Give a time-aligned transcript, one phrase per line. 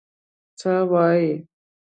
[0.59, 1.31] _څه وايي؟